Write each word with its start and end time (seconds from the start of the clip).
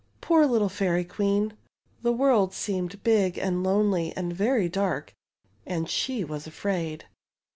Poor 0.19 0.47
little 0.47 0.67
Fairy 0.67 1.05
Queen! 1.05 1.53
The 2.01 2.11
world 2.11 2.55
seemed 2.55 3.03
big 3.03 3.37
and 3.37 3.63
lonely 3.63 4.11
and 4.17 4.33
very 4.33 4.67
dark, 4.67 5.13
and 5.63 5.87
she 5.87 6.23
was 6.23 6.47
afraid. 6.47 7.05